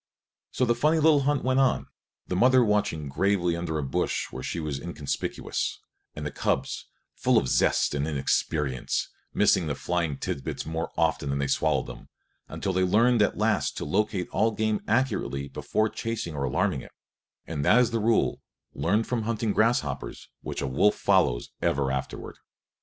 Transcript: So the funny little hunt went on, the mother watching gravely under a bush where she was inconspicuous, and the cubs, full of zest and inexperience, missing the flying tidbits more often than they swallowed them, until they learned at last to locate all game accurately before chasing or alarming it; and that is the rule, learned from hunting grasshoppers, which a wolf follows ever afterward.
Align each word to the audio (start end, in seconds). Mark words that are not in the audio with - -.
So 0.49 0.65
the 0.65 0.73
funny 0.73 0.97
little 0.97 1.19
hunt 1.19 1.43
went 1.43 1.59
on, 1.59 1.85
the 2.25 2.35
mother 2.35 2.65
watching 2.65 3.07
gravely 3.07 3.55
under 3.55 3.77
a 3.77 3.83
bush 3.83 4.31
where 4.31 4.41
she 4.41 4.59
was 4.59 4.79
inconspicuous, 4.81 5.79
and 6.15 6.25
the 6.25 6.31
cubs, 6.31 6.87
full 7.13 7.37
of 7.37 7.47
zest 7.47 7.93
and 7.93 8.07
inexperience, 8.07 9.09
missing 9.31 9.67
the 9.67 9.75
flying 9.75 10.17
tidbits 10.17 10.65
more 10.65 10.89
often 10.97 11.29
than 11.29 11.37
they 11.37 11.45
swallowed 11.45 11.85
them, 11.85 12.09
until 12.47 12.73
they 12.73 12.83
learned 12.83 13.21
at 13.21 13.37
last 13.37 13.77
to 13.77 13.85
locate 13.85 14.27
all 14.29 14.49
game 14.49 14.81
accurately 14.87 15.47
before 15.47 15.87
chasing 15.87 16.33
or 16.33 16.45
alarming 16.45 16.81
it; 16.81 16.93
and 17.45 17.63
that 17.63 17.77
is 17.79 17.91
the 17.91 17.99
rule, 17.99 18.41
learned 18.73 19.05
from 19.05 19.21
hunting 19.21 19.53
grasshoppers, 19.53 20.29
which 20.41 20.63
a 20.63 20.67
wolf 20.67 20.95
follows 20.95 21.51
ever 21.61 21.91
afterward. 21.91 22.37